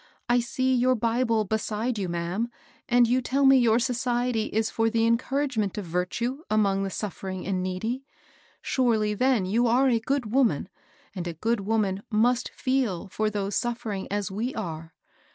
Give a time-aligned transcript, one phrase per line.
[0.27, 2.49] I see your Bible beside you, ma'am,
[2.89, 7.45] and you tell me your society is for the encouragement of vu:tue among the suffering
[7.45, 8.03] and needy;
[8.63, 10.69] surely then you are a good woman,
[11.13, 14.95] and a good woman mtist feel for those suffering as we are